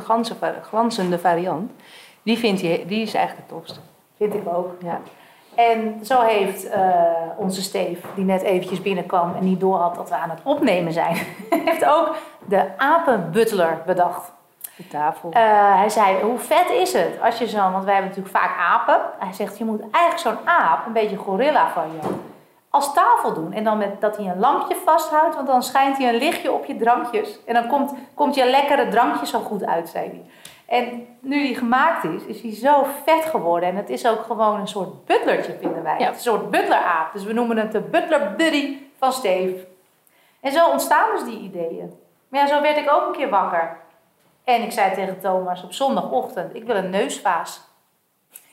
glanzende 0.62 1.18
variant, 1.18 1.70
die, 2.22 2.38
vindt 2.38 2.60
hij, 2.60 2.84
die 2.86 3.02
is 3.02 3.14
eigenlijk 3.14 3.48
het 3.48 3.58
tofste. 3.58 3.80
Vind 4.16 4.34
ik 4.34 4.48
ook. 4.54 4.70
Ja. 4.82 5.00
En 5.54 6.00
zo 6.04 6.20
heeft 6.20 6.68
eh, 6.68 6.80
onze 7.36 7.62
Steef, 7.62 7.98
die 8.14 8.24
net 8.24 8.42
eventjes 8.42 8.82
binnenkwam 8.82 9.34
en 9.38 9.44
niet 9.44 9.60
door 9.60 9.76
had 9.76 9.94
dat 9.94 10.08
we 10.08 10.14
aan 10.14 10.30
het 10.30 10.40
opnemen 10.42 10.92
zijn, 10.92 11.16
heeft 11.64 11.84
ook 11.84 12.16
de 12.48 12.64
apenbutler 12.76 13.82
bedacht. 13.86 14.32
De 14.76 14.88
tafel. 14.88 15.30
Eh, 15.30 15.76
hij 15.76 15.88
zei, 15.88 16.22
hoe 16.22 16.38
vet 16.38 16.70
is 16.70 16.92
het 16.92 17.20
als 17.22 17.38
je 17.38 17.48
zo, 17.48 17.70
want 17.70 17.84
wij 17.84 17.94
hebben 17.94 18.10
natuurlijk 18.10 18.36
vaak 18.36 18.58
apen. 18.58 19.00
Hij 19.18 19.32
zegt, 19.32 19.58
je 19.58 19.64
moet 19.64 19.80
eigenlijk 19.80 20.18
zo'n 20.18 20.48
aap, 20.48 20.86
een 20.86 20.92
beetje 20.92 21.16
gorilla 21.16 21.68
variant, 21.68 22.20
als 22.70 22.94
tafel 22.94 23.34
doen. 23.34 23.52
En 23.52 23.64
dan 23.64 23.78
met, 23.78 24.00
dat 24.00 24.16
hij 24.16 24.26
een 24.26 24.38
lampje 24.38 24.76
vasthoudt, 24.84 25.34
want 25.34 25.46
dan 25.46 25.62
schijnt 25.62 25.98
hij 25.98 26.08
een 26.08 26.18
lichtje 26.18 26.52
op 26.52 26.64
je 26.64 26.76
drankjes. 26.76 27.38
En 27.46 27.54
dan 27.54 27.66
komt, 27.66 27.94
komt 28.14 28.34
je 28.34 28.50
lekkere 28.50 28.88
drankje 28.88 29.26
zo 29.26 29.40
goed 29.40 29.64
uit, 29.64 29.88
zei 29.88 30.08
hij. 30.08 30.24
En 30.66 31.06
nu 31.20 31.42
die 31.42 31.56
gemaakt 31.56 32.04
is, 32.04 32.22
is 32.22 32.42
hij 32.42 32.54
zo 32.54 32.86
vet 33.04 33.24
geworden. 33.24 33.68
En 33.68 33.76
het 33.76 33.90
is 33.90 34.06
ook 34.06 34.22
gewoon 34.22 34.60
een 34.60 34.68
soort 34.68 35.04
butlertje, 35.06 35.56
vinden 35.60 35.82
wij. 35.82 35.98
Ja. 35.98 36.08
Een 36.08 36.14
soort 36.14 36.50
butleraap. 36.50 37.12
Dus 37.12 37.24
we 37.24 37.32
noemen 37.32 37.56
het 37.56 37.72
de 37.72 37.80
butler 37.80 38.34
buddy 38.36 38.78
van 38.98 39.12
Steve. 39.12 39.66
En 40.40 40.52
zo 40.52 40.68
ontstaan 40.68 41.06
dus 41.14 41.24
die 41.24 41.38
ideeën. 41.38 41.98
Maar 42.28 42.40
ja, 42.40 42.46
zo 42.46 42.60
werd 42.60 42.76
ik 42.76 42.90
ook 42.92 43.06
een 43.06 43.12
keer 43.12 43.30
wakker. 43.30 43.76
En 44.44 44.62
ik 44.62 44.72
zei 44.72 44.94
tegen 44.94 45.20
Thomas 45.20 45.62
op 45.64 45.72
zondagochtend, 45.72 46.54
ik 46.54 46.64
wil 46.64 46.76
een 46.76 46.90
neusvaas. 46.90 47.60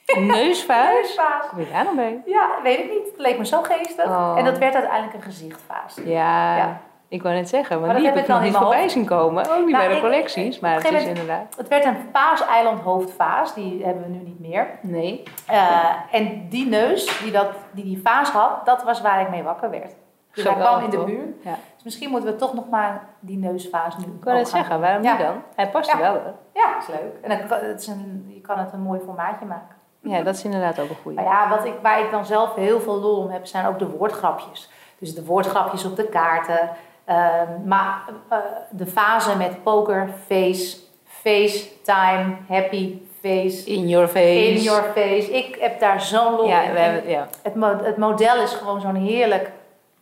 Een 0.15 0.25
neusvaas? 0.25 0.93
Neusvaas. 0.93 1.45
Hoe 1.45 1.55
ben 1.55 1.65
je 1.65 1.71
daar 1.71 1.83
nou 1.83 1.95
mee? 1.95 2.21
Ja, 2.25 2.49
weet 2.63 2.79
ik 2.79 2.89
niet. 2.89 3.05
Het 3.05 3.17
leek 3.17 3.37
me 3.37 3.45
zo 3.45 3.61
geestig. 3.61 4.05
Oh. 4.05 4.33
En 4.37 4.45
dat 4.45 4.57
werd 4.57 4.73
uiteindelijk 4.73 5.13
een 5.13 5.21
gezichtvaas. 5.21 5.95
Ja, 6.05 6.57
Ja. 6.57 6.81
ik 7.07 7.21
wou 7.23 7.35
net 7.35 7.49
zeggen, 7.49 7.75
want 7.79 7.91
Maar 7.91 8.01
die 8.01 8.05
heb 8.09 8.17
ik 8.17 8.27
nog 8.27 8.37
dan 8.37 8.45
niet 8.47 8.55
voorbij 8.55 8.89
zien 8.89 9.05
komen. 9.05 9.49
Ook 9.49 9.65
niet 9.65 9.75
Nou, 9.75 9.85
bij 9.87 9.95
de 9.95 10.01
collecties, 10.01 10.59
maar 10.59 10.73
het 10.73 10.91
is 10.91 11.05
inderdaad... 11.05 11.55
Het 11.57 11.67
werd 11.67 11.85
een 11.85 12.11
paaseiland 12.11 12.79
hoofdvaas, 12.79 13.53
die 13.53 13.83
hebben 13.85 14.03
we 14.03 14.09
nu 14.09 14.17
niet 14.23 14.39
meer. 14.39 14.67
Nee. 14.81 15.23
Eh, 15.47 15.89
en 16.11 16.47
die 16.49 16.67
neus 16.67 17.19
die, 17.23 17.31
dat, 17.31 17.47
die 17.71 17.83
die 17.83 18.01
vaas 18.03 18.29
had, 18.29 18.65
dat 18.65 18.83
was 18.83 19.01
waar 19.01 19.21
ik 19.21 19.29
mee 19.29 19.43
wakker 19.43 19.69
werd. 19.69 19.95
Dus 20.33 20.43
hij 20.43 20.53
Geweldig, 20.53 20.77
kwam 20.77 20.83
in 20.83 20.99
de 20.99 21.13
buurt. 21.13 21.43
Ja. 21.43 21.57
Dus 21.83 21.91
misschien 21.93 22.09
moeten 22.11 22.29
we 22.31 22.35
toch 22.35 22.53
nog 22.53 22.69
maar 22.69 23.03
die 23.19 23.37
neusvaas 23.37 23.97
nu 23.97 24.03
Ik 24.03 24.23
net 24.23 24.35
gaan 24.35 24.45
zeggen, 24.45 24.79
waarom 24.79 25.03
Ja. 25.03 25.11
niet 25.11 25.21
dan? 25.21 25.35
Hij 25.55 25.69
past 25.69 25.91
er 25.91 25.97
wel 25.99 26.11
hoor. 26.13 26.33
Ja, 26.53 26.77
is 26.77 26.87
leuk. 26.87 27.13
En 27.21 27.47
kan- 27.47 27.57
het 27.59 27.81
is 27.81 27.87
een, 27.87 28.25
je 28.33 28.41
kan 28.41 28.59
het 28.59 28.73
een 28.73 28.81
mooi 28.81 28.99
formaatje 29.05 29.45
maken. 29.45 29.75
Ja, 30.01 30.21
dat 30.21 30.35
is 30.35 30.43
inderdaad 30.43 30.79
ook 30.79 30.89
een 30.89 30.95
goeie. 31.01 31.17
Maar 31.17 31.25
ja, 31.25 31.49
wat 31.49 31.65
ik, 31.65 31.73
waar 31.81 31.99
ik 31.99 32.11
dan 32.11 32.25
zelf 32.25 32.55
heel 32.55 32.79
veel 32.79 32.99
lol 32.99 33.17
om 33.17 33.29
heb, 33.29 33.45
zijn 33.45 33.65
ook 33.65 33.79
de 33.79 33.87
woordgrapjes. 33.89 34.69
Dus 34.99 35.15
de 35.15 35.25
woordgrapjes 35.25 35.85
op 35.85 35.95
de 35.95 36.03
kaarten. 36.07 36.69
Ehm, 37.05 37.47
maar 37.65 38.01
eh, 38.29 38.37
de 38.69 38.85
fase 38.85 39.37
met 39.37 39.63
poker, 39.63 40.09
face, 40.27 40.77
FaceTime, 41.03 42.35
happy 42.47 42.97
face, 43.21 43.65
In 43.65 43.87
your 43.87 44.07
face. 44.07 44.45
in 44.53 44.61
your 44.61 44.83
face. 44.83 45.31
Ik 45.37 45.57
heb 45.59 45.79
daar 45.79 46.01
zo'n 46.01 46.35
lol 46.35 46.47
Ja, 46.47 46.61
in. 46.61 46.73
we 46.73 46.79
hebben, 46.79 47.09
ja. 47.11 47.27
Het, 47.43 47.55
mo- 47.55 47.83
het 47.83 47.97
model 47.97 48.41
is 48.41 48.53
gewoon 48.53 48.81
zo'n 48.81 48.95
heerlijk 48.95 49.51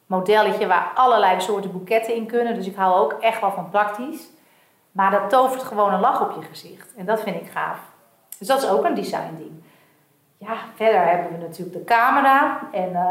modelletje 0.10 0.68
waar 0.68 0.92
allerlei 0.96 1.42
soorten 1.42 1.72
boeketten 1.72 2.16
in 2.16 2.26
kunnen. 2.26 2.54
Dus 2.56 2.68
ik 2.68 2.76
hou 2.76 2.96
ook 3.00 3.12
echt 3.22 3.42
wel 3.42 3.52
van 3.52 3.70
praktisch. 3.70 4.28
Maar 4.92 5.12
dat 5.12 5.30
tovert 5.30 5.64
gewoon 5.64 5.94
een 5.94 6.00
lach 6.00 6.22
op 6.22 6.42
je 6.42 6.48
gezicht. 6.48 6.94
En 6.98 7.06
dat 7.06 7.22
vind 7.22 7.36
ik 7.36 7.52
gaaf. 7.52 7.78
Dus 8.38 8.48
dat 8.48 8.62
is 8.64 8.70
ook 8.70 8.84
een 8.86 8.94
design 8.96 9.36
ding. 9.38 9.52
Ja, 10.38 10.54
verder 10.76 11.02
hebben 11.08 11.32
we 11.40 11.46
natuurlijk 11.46 11.78
de 11.78 11.84
camera. 11.84 12.60
En 12.72 12.96
eh, 12.96 13.06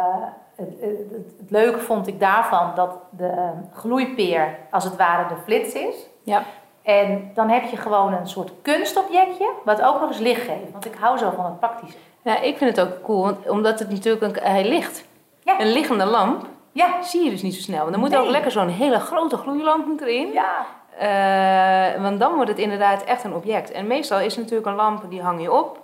het, 0.56 0.68
het, 0.80 0.98
het- 1.10 1.26
het 1.38 1.50
leuke 1.50 1.78
vond 1.78 2.06
ik 2.06 2.20
daarvan 2.20 2.72
dat 2.74 2.90
de 3.10 3.26
eh, 3.26 3.48
gloeipeer 3.78 4.56
als 4.70 4.84
het 4.84 4.96
ware 4.96 5.28
de 5.28 5.40
flits 5.44 5.72
is. 5.74 5.94
Ja. 6.22 6.42
En 6.82 7.30
dan 7.34 7.48
heb 7.48 7.64
je 7.64 7.76
gewoon 7.76 8.12
een 8.12 8.28
soort 8.28 8.50
kunstobjectje, 8.62 9.50
wat 9.64 9.82
ook 9.82 10.00
nog 10.00 10.08
eens 10.08 10.18
licht 10.18 10.40
geeft. 10.42 10.72
Want 10.72 10.84
ik 10.84 10.94
hou 11.00 11.18
zo 11.18 11.30
van 11.36 11.44
het 11.44 11.60
praktische. 11.60 11.98
ja, 12.22 12.40
ik 12.40 12.56
vind 12.58 12.76
het 12.76 12.86
ook 12.88 13.02
cool, 13.02 13.22
want, 13.22 13.48
omdat 13.48 13.78
het 13.78 13.90
natuurlijk 13.90 14.22
een, 14.36 14.42
hij 14.52 14.68
ligt. 14.68 15.04
Ja. 15.42 15.60
Een 15.60 15.72
liggende 15.72 16.04
lamp 16.04 16.46
Ja, 16.78 17.02
zie 17.02 17.24
je 17.24 17.30
dus 17.30 17.42
niet 17.42 17.54
zo 17.54 17.60
snel. 17.60 17.78
Want 17.78 17.90
dan 17.90 18.00
moet 18.00 18.10
Nee. 18.10 18.18
ook 18.20 18.26
lekker 18.28 18.50
zo'n 18.50 18.68
hele 18.68 18.98
grote 19.00 19.36
gloeilamp 19.36 20.00
erin. 20.00 20.32
ja, 20.32 20.66
Eh, 20.98 22.02
want 22.02 22.20
dan 22.20 22.34
wordt 22.34 22.50
het 22.50 22.58
inderdaad 22.58 23.04
echt 23.04 23.24
een 23.24 23.34
object. 23.34 23.70
En 23.70 23.86
meestal 23.86 24.18
is 24.20 24.26
het 24.34 24.36
natuurlijk 24.42 24.66
een 24.70 24.74
lamp 24.74 25.02
die 25.10 25.22
hang 25.22 25.42
je 25.42 25.52
op 25.52 25.78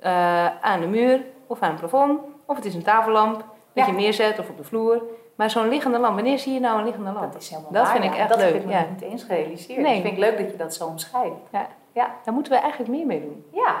eh, 0.00 0.46
aan 0.60 0.80
de 0.80 0.86
muur 0.86 1.20
of 1.46 1.60
aan 1.60 1.70
het 1.70 1.78
plafond. 1.78 2.20
Of 2.46 2.56
het 2.56 2.64
is 2.64 2.74
een 2.74 2.82
tafellamp 2.82 3.34
dat 3.36 3.44
Ja. 3.72 3.86
je 3.86 3.92
neerzet 3.92 4.38
of 4.38 4.48
op 4.48 4.56
de 4.56 4.64
vloer. 4.64 5.02
Maar 5.34 5.50
zo'n 5.50 5.68
liggende 5.68 5.98
lamp, 5.98 6.14
wanneer 6.14 6.38
zie 6.38 6.52
je 6.52 6.60
nou 6.60 6.78
een 6.78 6.84
liggende 6.84 7.12
lamp? 7.12 7.32
dat 7.32 7.42
is 7.42 7.48
helemaal 7.48 7.72
Dat 7.72 7.82
waar, 7.82 7.92
vind 7.92 8.04
ik 8.12 8.18
echt 8.18 8.28
dat 8.28 8.38
leuk, 8.38 8.52
heb 8.52 8.62
ik 8.64 8.70
ja. 8.70 8.84
niet 8.90 9.00
eens 9.02 9.22
gerealiseerd. 9.24 9.80
Nee. 9.80 9.92
Dus 9.92 10.02
vind 10.02 10.12
ik 10.12 10.18
leuk 10.18 10.38
dat 10.38 10.50
je 10.50 10.56
dat 10.56 10.74
zo 10.74 10.86
omschrijft. 10.86 11.34
Ja. 11.52 11.66
Ja. 11.92 12.10
Daar 12.24 12.34
moeten 12.34 12.52
we 12.52 12.58
eigenlijk 12.58 12.90
meer 12.90 13.06
mee 13.06 13.20
doen. 13.20 13.44
Ja, 13.52 13.76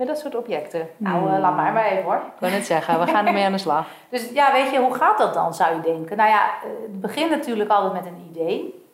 Met 0.00 0.08
dat 0.08 0.18
soort 0.18 0.36
objecten. 0.36 0.88
nou 0.96 1.18
Hmm. 1.18 1.34
eh, 1.34 1.40
laat 1.40 1.56
maar 1.56 1.72
maar 1.72 1.84
even 1.84 2.02
hoor. 2.02 2.14
Ik 2.14 2.40
wou 2.40 2.52
net 2.52 2.66
zeggen, 2.66 3.00
we 3.00 3.06
gaan 3.06 3.26
ermee 3.26 3.44
aan 3.44 3.52
de 3.52 3.58
slag. 3.68 3.86
Dus 4.08 4.30
ja, 4.32 4.52
weet 4.52 4.70
je, 4.70 4.78
hoe 4.78 4.94
gaat 4.94 5.18
dat 5.18 5.34
dan, 5.34 5.54
zou 5.54 5.74
je 5.74 5.80
denken? 5.80 6.16
Nou 6.16 6.28
ja, 6.28 6.44
eh, 6.44 6.68
het 6.82 7.00
begint 7.00 7.30
natuurlijk 7.30 7.70
altijd 7.70 7.92
met 7.92 8.12
een 8.12 8.26
idee. 8.30 8.84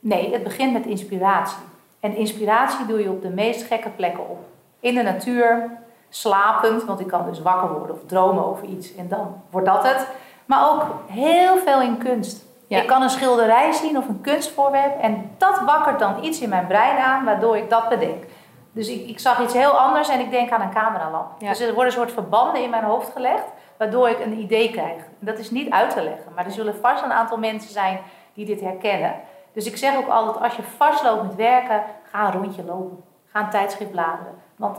Nee, 0.00 0.32
het 0.32 0.42
begint 0.42 0.72
met 0.72 0.86
inspiratie. 0.86 1.62
En 2.00 2.16
inspiratie 2.16 2.86
doe 2.86 3.02
je 3.02 3.10
op 3.10 3.22
de 3.22 3.28
meest 3.28 3.62
gekke 3.62 3.88
plekken 3.88 4.28
op. 4.28 4.38
In 4.80 4.94
de 4.94 5.02
natuur, 5.02 5.70
slapend, 6.08 6.84
want 6.84 7.00
ik 7.00 7.06
kan 7.06 7.26
dus 7.28 7.42
wakker 7.42 7.68
worden 7.68 7.96
of 7.96 8.00
dromen 8.06 8.46
over 8.46 8.68
iets 8.68 8.94
en 8.94 9.08
dan 9.08 9.42
wordt 9.50 9.66
dat 9.66 9.82
het. 9.82 10.06
Maar 10.44 10.70
ook 10.70 10.86
heel 11.06 11.56
veel 11.56 11.80
in 11.80 11.98
kunst. 11.98 12.44
Ja. 12.66 12.80
Ik 12.80 12.86
kan 12.86 13.02
een 13.02 13.10
schilderij 13.10 13.72
zien 13.72 13.96
of 13.96 14.08
een 14.08 14.20
kunstvoorwerp 14.20 15.00
en 15.00 15.30
dat 15.38 15.60
wakkert 15.60 15.98
dan 15.98 16.24
iets 16.24 16.40
in 16.40 16.48
mijn 16.48 16.66
brein 16.66 16.98
aan 16.98 17.24
waardoor 17.24 17.56
ik 17.56 17.70
dat 17.70 17.88
bedenk. 17.88 18.24
Dus 18.72 18.88
ik, 18.88 19.08
ik 19.08 19.18
zag 19.18 19.40
iets 19.40 19.52
heel 19.54 19.70
anders 19.70 20.08
en 20.08 20.20
ik 20.20 20.30
denk 20.30 20.50
aan 20.50 20.60
een 20.60 20.72
cameralamp. 20.72 21.30
Ja. 21.38 21.48
Dus 21.48 21.60
er 21.60 21.66
worden 21.74 21.84
een 21.86 21.98
soort 21.98 22.12
verbanden 22.12 22.62
in 22.62 22.70
mijn 22.70 22.84
hoofd 22.84 23.12
gelegd 23.12 23.44
waardoor 23.76 24.08
ik 24.08 24.18
een 24.18 24.38
idee 24.38 24.70
krijg. 24.70 25.02
Dat 25.18 25.38
is 25.38 25.50
niet 25.50 25.70
uit 25.70 25.90
te 25.90 26.02
leggen, 26.02 26.32
maar 26.34 26.44
er 26.44 26.50
zullen 26.50 26.76
vast 26.76 27.04
een 27.04 27.12
aantal 27.12 27.38
mensen 27.38 27.70
zijn 27.70 28.00
die 28.34 28.46
dit 28.46 28.60
herkennen. 28.60 29.14
Dus 29.52 29.66
ik 29.66 29.76
zeg 29.76 29.96
ook 29.96 30.08
altijd, 30.08 30.44
als 30.44 30.56
je 30.56 30.62
vastloopt 30.62 31.22
met 31.22 31.34
werken, 31.34 31.82
ga 32.10 32.26
een 32.26 32.32
rondje 32.32 32.64
lopen. 32.64 33.04
Ga 33.26 33.40
een 33.40 33.50
tijdschrift 33.50 33.90
bladeren. 33.90 34.34
Want 34.56 34.78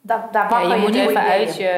daar, 0.00 0.28
daar 0.30 0.50
Ja, 0.50 0.60
je 0.60 0.68
je 0.68 0.76
moet 0.76 0.94
even 0.94 1.10
ideeën. 1.10 1.26
uit 1.26 1.56
je, 1.56 1.70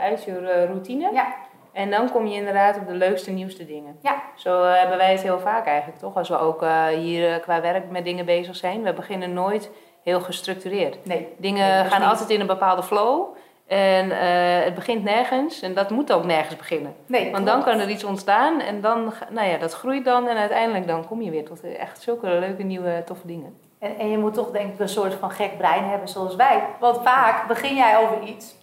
uit 0.00 0.24
je 0.24 0.38
eh, 0.38 0.64
routine. 0.64 1.10
Ja, 1.12 1.26
En 1.72 1.90
dan 1.90 2.10
kom 2.10 2.26
je 2.26 2.34
inderdaad 2.34 2.76
op 2.76 2.86
de 2.86 2.94
leukste, 2.94 3.30
nieuwste 3.30 3.66
dingen. 3.66 3.98
Ja. 4.02 4.14
Zo 4.34 4.64
eh, 4.64 4.78
hebben 4.78 4.96
wij 4.98 5.10
het 5.10 5.22
heel 5.22 5.38
vaak 5.38 5.66
eigenlijk, 5.66 5.98
toch? 5.98 6.16
Als 6.16 6.28
we 6.28 6.38
ook 6.38 6.62
eh, 6.62 6.86
hier 6.86 7.40
qua 7.40 7.60
werk 7.60 7.90
met 7.90 8.04
dingen 8.04 8.24
bezig 8.24 8.56
zijn. 8.56 8.82
We 8.82 8.92
beginnen 8.92 9.32
nooit 9.32 9.70
heel 10.04 10.20
gestructureerd. 10.20 11.04
nee. 11.06 11.28
Dingen 11.38 11.80
Nee, 11.80 11.90
gaan 11.90 12.02
altijd 12.02 12.30
in 12.30 12.40
een 12.40 12.46
bepaalde 12.46 12.82
flow. 12.82 13.26
En 13.66 14.10
eh, 14.20 14.64
het 14.64 14.74
begint 14.74 15.04
nergens. 15.04 15.62
En 15.62 15.74
dat 15.74 15.90
moet 15.90 16.12
ook 16.12 16.24
nergens 16.24 16.56
beginnen. 16.56 16.94
nee 17.06 17.30
Want 17.32 17.46
dan 17.46 17.62
kan 17.64 17.78
er 17.80 17.88
iets 17.90 18.04
ontstaan. 18.04 18.60
En 18.60 18.80
dan, 18.80 19.12
nou 19.30 19.48
ja, 19.48 19.56
dat 19.58 19.72
groeit 19.72 20.04
dan. 20.04 20.28
En 20.28 20.36
uiteindelijk 20.36 20.86
dan 20.86 21.06
kom 21.06 21.22
je 21.22 21.30
weer 21.30 21.44
tot 21.44 21.60
eh, 21.64 21.80
echt 21.80 22.02
zulke 22.02 22.26
leuke, 22.28 22.62
nieuwe, 22.62 23.02
toffe 23.06 23.26
dingen. 23.26 23.58
En, 23.78 23.98
en 23.98 24.10
je 24.10 24.18
moet 24.18 24.34
toch 24.34 24.50
denk 24.50 24.72
ik 24.72 24.80
een 24.80 24.88
soort 24.88 25.14
van 25.14 25.30
gek 25.30 25.56
brein 25.58 25.84
hebben 25.84 26.08
zoals 26.08 26.36
wij. 26.36 26.62
Want 26.80 26.98
vaak 27.02 27.46
begin 27.46 27.74
jij 27.76 27.98
over 27.98 28.22
iets 28.22 28.54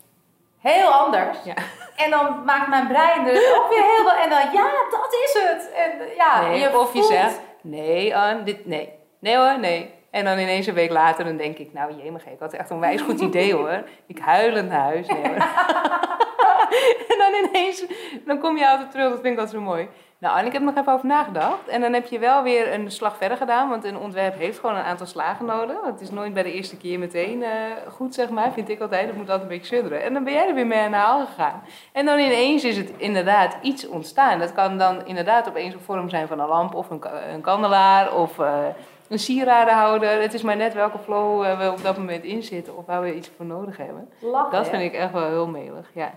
heel 0.60 0.88
anders. 0.90 1.38
Ja. 1.44 1.54
En 1.98 2.10
dan 2.10 2.44
maakt 2.46 2.68
mijn 2.70 2.88
brein 2.88 3.28
er 3.28 3.58
ook 3.58 3.70
weer 3.70 3.84
heel 3.84 4.04
veel. 4.10 4.12
En 4.24 4.30
dan, 4.30 4.40
ja, 4.54 4.72
dat 4.92 5.14
is 5.26 5.42
het. 5.44 5.72
En 5.74 5.92
ja, 6.18 6.42
nee, 6.42 6.60
je 6.60 6.80
of 6.80 6.94
je 6.94 7.00
voelt- 7.00 7.12
zegt, 7.12 7.40
nee, 7.62 8.18
Ann, 8.18 8.44
dit, 8.44 8.66
nee. 8.66 8.94
Nee 9.20 9.38
hoor, 9.38 9.60
nee. 9.60 9.94
En 10.12 10.26
dan 10.26 10.38
ineens 10.38 10.68
een 10.68 10.74
week 10.74 10.92
later, 10.92 11.26
dan 11.26 11.38
denk 11.38 11.58
ik, 11.58 11.74
nou 11.74 11.94
jemig, 12.04 12.26
ik 12.26 12.40
had 12.40 12.54
echt 12.54 12.70
een 12.70 12.80
wijs 12.80 13.02
goed 13.02 13.20
idee 13.20 13.54
hoor. 13.54 13.84
Ik 14.08 14.20
huilend 14.20 14.70
naar 14.70 14.80
huis. 14.84 15.08
Hoor. 15.08 15.24
en 17.10 17.18
dan 17.18 17.34
ineens, 17.44 17.86
dan 18.26 18.40
kom 18.40 18.58
je 18.58 18.70
altijd 18.70 18.92
terug, 18.92 19.10
dat 19.10 19.22
vind 19.22 19.34
ik 19.34 19.40
altijd 19.40 19.58
zo 19.58 19.62
mooi. 19.62 19.88
Nou, 20.20 20.40
en 20.40 20.46
ik 20.46 20.54
heb 20.54 20.62
nog 20.62 20.76
even 20.76 20.94
over 20.94 21.08
nagedacht. 21.08 21.68
En 21.68 21.82
dan 21.82 21.94
heb 21.94 22.06
je 22.06 22.20
wel 22.20 22.44
weer 22.44 22.74
een 22.74 22.92
slag 22.92 23.18
verder 23.18 23.38
gedaan, 23.38 23.70
want 23.70 23.84
een 23.84 23.98
ontwerp 23.98 24.38
heeft 24.38 24.60
gewoon 24.60 24.76
een 24.76 24.84
aantal 24.84 25.06
slagen 25.06 25.46
nodig. 25.46 25.78
Het 25.86 26.02
is 26.02 26.10
nooit 26.10 26.34
bij 26.34 26.44
de 26.44 26.54
eerste 26.54 26.78
keer 26.78 27.00
meteen 27.00 27.44
eh, 27.44 27.52
goed, 27.88 28.14
zeg 28.14 28.30
maar, 28.30 28.52
vind 28.52 28.70
ik 28.70 28.82
altijd. 28.82 29.08
Het 29.08 29.18
moet 29.18 29.30
altijd 29.30 29.42
een 29.42 29.58
beetje 29.58 29.76
sudderen. 29.76 30.04
En 30.04 30.14
dan 30.14 30.24
ben 30.24 30.34
jij 30.34 30.48
er 30.48 30.54
weer 30.54 30.68
mee 30.68 30.80
aan 30.80 30.92
de 30.92 30.98
haal 30.98 31.26
gegaan. 31.26 31.64
En 31.92 32.06
dan 32.06 32.20
ineens 32.20 32.64
is 32.64 32.78
het 32.78 32.92
inderdaad 32.98 33.58
iets 33.62 33.88
ontstaan. 33.88 34.40
Dat 34.40 34.54
kan 34.54 34.78
dan 34.78 35.06
inderdaad 35.06 35.48
opeens 35.48 35.74
een 35.74 35.80
vorm 35.80 36.10
zijn 36.10 36.28
van 36.28 36.40
een 36.40 36.48
lamp 36.48 36.76
of 36.76 36.90
een, 36.90 37.02
een 37.34 37.42
kandelaar 37.42 38.14
of 38.14 38.40
eh, 38.40 38.66
een 39.10 39.20
sieradenhouder. 39.20 40.22
Het 40.22 40.34
is 40.34 40.42
maar 40.42 40.56
net 40.56 40.74
welke 40.74 40.98
flow 40.98 41.44
eh, 41.44 41.60
we 41.60 41.72
op 41.72 41.84
dat 41.84 41.98
moment 41.98 42.24
in 42.24 42.44
zitten 42.44 42.78
of 42.78 42.86
waar 42.86 43.02
we 43.02 43.16
iets 43.16 43.30
voor 43.36 43.46
nodig 43.46 43.78
hebben. 43.78 44.12
Lachen, 44.20 44.52
Dat 44.52 44.68
vind 44.68 44.82
ik 44.82 44.94
echt 44.94 45.12
wel 45.12 45.28
heel 45.28 45.48
melig, 45.48 45.90
ja. 45.94 46.12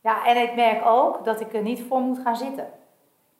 Ja, 0.00 0.26
en 0.26 0.36
ik 0.36 0.54
merk 0.54 0.86
ook 0.86 1.24
dat 1.24 1.40
ik 1.40 1.54
er 1.54 1.62
niet 1.62 1.82
voor 1.88 2.00
moet 2.00 2.18
gaan 2.18 2.36
zitten. 2.36 2.70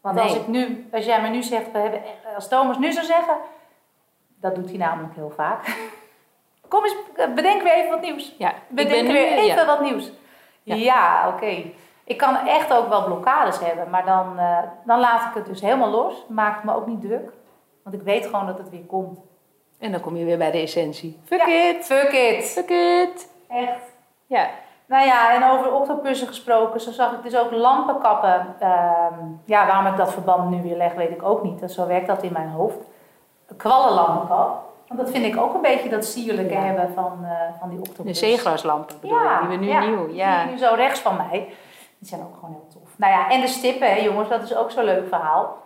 Want 0.00 0.20
als, 0.20 0.34
ik 0.36 0.46
nu, 0.46 0.88
als 0.92 1.04
jij 1.04 1.22
me 1.22 1.28
nu 1.28 1.42
zegt, 1.42 1.72
we 1.72 1.78
hebben, 1.78 2.00
als 2.34 2.48
Thomas 2.48 2.78
nu 2.78 2.92
zou 2.92 3.06
zeggen, 3.06 3.36
dat 4.40 4.54
doet 4.54 4.68
hij 4.68 4.78
namelijk 4.78 5.14
heel 5.14 5.32
vaak. 5.36 5.76
Kom 6.68 6.84
eens, 6.84 6.96
bedenk 7.34 7.62
weer 7.62 7.72
even 7.74 7.90
wat 7.90 8.00
nieuws. 8.00 8.34
ja. 8.38 8.52
Bedenk 8.68 9.06
nu- 9.06 9.12
weer 9.12 9.32
even 9.32 9.44
ja. 9.44 9.66
wat 9.66 9.80
nieuws. 9.80 10.12
Ja. 10.62 10.74
Ja, 10.74 11.28
oké. 11.28 11.62
Ik 12.04 12.18
kan 12.18 12.36
echt 12.36 12.72
ook 12.72 12.88
wel 12.88 13.04
blokkades 13.04 13.58
hebben, 13.60 13.90
maar 13.90 14.04
dan, 14.04 14.38
eh, 14.38 14.58
dan 14.84 15.00
laat 15.00 15.28
ik 15.28 15.34
het 15.34 15.46
dus 15.46 15.60
helemaal 15.60 15.90
los. 15.90 16.24
Maakt 16.28 16.64
me 16.64 16.74
ook 16.74 16.86
niet 16.86 17.00
druk, 17.00 17.32
want 17.84 17.96
ik 17.96 18.02
weet 18.02 18.26
gewoon 18.26 18.46
dat 18.46 18.58
het 18.58 18.70
weer 18.70 18.84
komt. 18.86 19.18
En 19.78 19.92
dan 19.92 20.00
kom 20.00 20.16
je 20.16 20.24
weer 20.24 20.38
bij 20.38 20.50
de 20.50 20.58
essentie. 20.58 21.20
Fuck 21.24 21.46
Ja. 21.46 21.68
it, 21.68 21.84
Fuck 21.84 22.12
it. 22.12 22.44
fuck 22.44 22.70
it. 22.70 23.28
Echt. 23.48 23.80
Ja, 24.26 24.48
Nou 24.86 25.06
ja, 25.06 25.34
en 25.34 25.50
over 25.50 25.72
octopussen 25.74 26.26
gesproken, 26.26 26.80
zo 26.80 26.90
zag 26.92 27.12
ik 27.12 27.22
dus 27.22 27.36
ook 27.36 27.50
lampenkappen. 27.50 28.54
Ehm, 28.58 29.14
ja, 29.44 29.66
waarom 29.66 29.86
ik 29.92 29.96
dat 29.96 30.12
verband 30.12 30.50
nu 30.50 30.62
weer 30.62 30.76
leg, 30.76 30.94
weet 30.94 31.10
ik 31.10 31.22
ook 31.22 31.42
niet. 31.42 31.60
Dus 31.60 31.74
zo 31.74 31.86
werkt 31.86 32.06
dat 32.06 32.22
in 32.22 32.32
mijn 32.32 32.48
hoofd. 32.48 32.76
Kwallenlampenkap. 33.56 34.62
Want 34.88 35.00
dat 35.00 35.10
vind 35.10 35.24
ik 35.24 35.36
ook 35.40 35.54
een 35.54 35.60
beetje 35.60 35.88
dat 35.88 36.04
sierlijke 36.04 36.52
Ja. 36.54 36.60
hebben 36.60 36.92
van, 36.94 37.18
eh, 37.24 37.30
van 37.60 37.68
die 37.68 37.78
octopus. 37.78 38.04
de 38.20 38.26
zeegraslampen 38.26 38.96
bedoel 39.00 39.18
je, 39.18 39.38
die 39.40 39.58
we 39.58 39.64
nu 39.64 39.86
nieuw, 39.86 40.06
Die 40.06 40.16
ja. 40.16 40.40
je 40.42 40.50
nu 40.50 40.56
zo 40.58 40.74
rechts 40.74 41.00
van 41.00 41.16
mij. 41.16 41.38
Die 41.98 42.08
zijn 42.08 42.20
ook 42.20 42.34
gewoon 42.34 42.50
heel 42.50 42.66
tof. 42.80 42.92
Nou 42.98 43.12
ja, 43.12 43.30
en 43.30 43.40
de 43.40 43.46
stippen, 43.46 43.88
hè, 43.88 43.96
jongens, 43.96 44.28
dat 44.28 44.42
is 44.42 44.56
ook 44.56 44.70
zo'n 44.70 44.84
leuk 44.84 45.08
verhaal. 45.08 45.56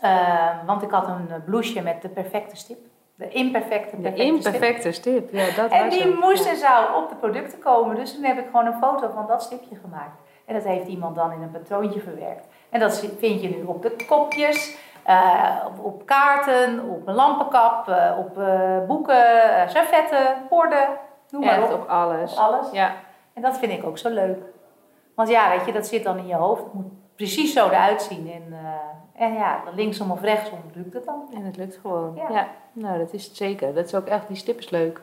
Ehm, 0.00 0.66
want 0.66 0.82
ik 0.82 0.90
had 0.90 1.08
een 1.08 1.26
eh, 1.30 1.36
blouseje 1.44 1.82
met 1.82 2.02
de 2.02 2.08
perfecte 2.08 2.56
stip. 2.56 2.78
De 3.14 3.28
imperfecte 3.28 3.96
De 3.96 4.02
perfecte 4.02 4.24
imperfecte 4.24 4.92
stip, 4.92 5.32
ja, 5.32 5.54
dat 5.56 5.70
En 5.70 5.84
was 5.84 5.94
die 5.94 6.14
moest 6.20 6.48
en 6.48 6.56
zou 6.56 7.02
op 7.02 7.08
de 7.08 7.14
producten 7.14 7.58
komen. 7.58 7.96
Dus 7.96 8.14
toen 8.14 8.24
heb 8.24 8.38
ik 8.38 8.44
gewoon 8.46 8.66
een 8.66 8.78
foto 8.80 9.10
van 9.14 9.26
dat 9.26 9.42
stipje 9.42 9.76
gemaakt. 9.76 10.20
En 10.44 10.54
dat 10.54 10.64
heeft 10.64 10.86
iemand 10.86 11.16
dan 11.16 11.32
in 11.32 11.42
een 11.42 11.50
patroontje 11.50 12.00
verwerkt. 12.00 12.46
En 12.70 12.80
dat 12.80 13.06
vind 13.18 13.42
je 13.42 13.48
nu 13.48 13.62
op 13.64 13.82
de 13.82 13.96
kopjes, 14.06 14.76
eh, 15.04 15.56
op, 15.66 15.84
op 15.84 16.06
kaarten, 16.06 16.88
op 16.90 17.06
een 17.06 17.14
lampenkap, 17.14 17.88
eh, 17.88 18.12
op 18.18 18.34
boeken, 18.86 19.24
servetten, 19.70 20.36
borden. 20.48 20.88
Noem 21.30 21.44
maar 21.44 21.62
Echt 21.62 21.72
op. 21.72 21.80
op 21.80 21.88
alles. 21.88 22.32
Op 22.32 22.38
alles. 22.38 22.66
Ja, 22.72 22.92
En 23.34 23.42
dat 23.42 23.58
vind 23.58 23.72
ik 23.72 23.84
ook 23.84 23.98
zo 23.98 24.08
leuk. 24.08 24.38
Want 25.14 25.28
ja, 25.28 25.50
weet 25.50 25.66
je, 25.66 25.72
dat 25.72 25.86
zit 25.86 26.04
dan 26.04 26.18
in 26.18 26.26
je 26.26 26.34
hoofd. 26.34 26.62
Het 26.62 26.72
moet 26.72 27.14
precies 27.16 27.52
zo 27.52 27.68
eruit 27.68 28.02
zien. 28.02 28.32
En, 28.32 28.58
en 29.16 29.32
ja, 29.32 29.62
linksom 29.74 30.10
of 30.10 30.20
rechtsom 30.20 30.58
lukt 30.74 30.94
het 30.94 31.04
dan. 31.04 31.22
en 31.34 31.44
het 31.44 31.56
lukt 31.56 31.78
gewoon. 31.80 32.14
Ja. 32.16 32.30
Ja. 32.30 32.48
nou 32.72 32.98
dat 32.98 33.12
is 33.12 33.24
het 33.24 33.36
zeker. 33.36 33.74
Dat 33.74 33.84
is 33.84 33.94
ook 33.94 34.06
echt, 34.06 34.28
die 34.28 34.36
stip 34.36 34.58
is 34.58 34.70
leuk. 34.70 35.00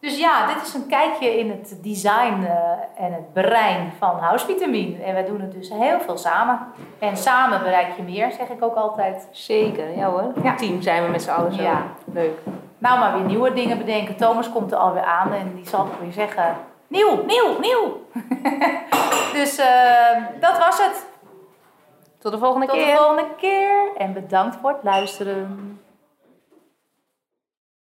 Dus 0.00 0.18
ja, 0.18 0.46
dit 0.46 0.62
is 0.66 0.74
een 0.74 0.86
kijkje 0.86 1.38
in 1.38 1.50
het 1.50 1.78
design 1.82 2.44
eh, 2.44 3.04
en 3.04 3.12
het 3.12 3.32
brein 3.32 3.92
van 3.98 4.18
Housevitamine. 4.18 5.02
En 5.02 5.14
wij 5.14 5.24
doen 5.24 5.40
het 5.40 5.52
dus 5.52 5.68
heel 5.68 6.00
veel 6.00 6.18
samen. 6.18 6.58
En 6.98 7.16
samen 7.16 7.62
bereik 7.62 7.96
je 7.96 8.02
meer, 8.02 8.32
zeg 8.32 8.48
ik 8.48 8.62
ook 8.62 8.74
altijd. 8.74 9.28
Zeker, 9.30 9.96
ja 9.96 10.10
hoor. 10.10 10.32
Ja. 10.42 10.54
Team 10.54 10.82
zijn 10.82 11.04
we 11.04 11.10
met 11.10 11.22
z'n 11.22 11.30
allen 11.30 11.52
zo. 11.52 11.62
Ja. 11.62 11.82
Leuk. 12.12 12.38
Nou, 12.78 12.98
maar 12.98 13.12
weer 13.12 13.24
nieuwe 13.24 13.52
dingen 13.52 13.78
bedenken. 13.78 14.16
Thomas 14.16 14.50
komt 14.50 14.72
er 14.72 14.78
alweer 14.78 15.04
aan 15.04 15.32
en 15.32 15.54
die 15.54 15.68
zal 15.68 15.86
weer 16.00 16.12
zeggen... 16.12 16.56
Nieuw, 16.86 17.24
nieuw, 17.24 17.58
nieuw! 17.60 18.02
dus 19.38 19.58
eh, 19.58 20.22
dat 20.40 20.58
was 20.58 20.78
het. 20.78 21.06
Tot 22.24 22.32
de 22.32 22.38
volgende 22.38 22.66
Tot 22.66 22.76
keer. 22.76 22.86
de 22.86 22.96
volgende 22.96 23.34
keer. 23.36 23.96
En 23.96 24.12
bedankt 24.12 24.56
voor 24.56 24.70
het 24.70 24.82
luisteren. 24.82 25.80